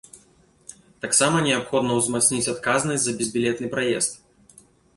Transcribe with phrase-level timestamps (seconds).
[1.05, 4.21] Таксама неабходна ўзмацніць адказнасць за безбілетны праезд.